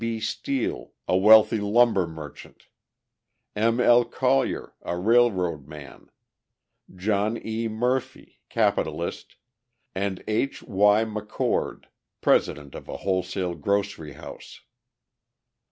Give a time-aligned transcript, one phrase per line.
[0.03, 0.19] B.
[0.19, 2.63] Steele, a wealthy lumber merchant;
[3.55, 3.79] M.
[3.79, 4.03] L.
[4.03, 6.09] Collier, a railroad man;
[6.95, 7.67] John E.
[7.67, 9.35] Murphy, capitalist;
[9.93, 10.63] and H.
[10.63, 11.05] Y.
[11.05, 11.83] McCord,
[12.19, 14.61] president of a wholesale grocery house.